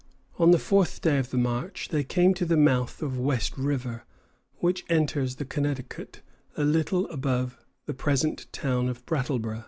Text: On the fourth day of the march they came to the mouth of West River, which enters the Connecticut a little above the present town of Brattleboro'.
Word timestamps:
On 0.39 0.49
the 0.49 0.57
fourth 0.57 0.99
day 0.99 1.19
of 1.19 1.29
the 1.29 1.37
march 1.37 1.89
they 1.89 2.03
came 2.03 2.33
to 2.33 2.43
the 2.43 2.57
mouth 2.57 3.03
of 3.03 3.19
West 3.19 3.55
River, 3.55 4.03
which 4.55 4.83
enters 4.89 5.35
the 5.35 5.45
Connecticut 5.45 6.23
a 6.57 6.63
little 6.63 7.07
above 7.11 7.59
the 7.85 7.93
present 7.93 8.47
town 8.51 8.89
of 8.89 9.05
Brattleboro'. 9.05 9.59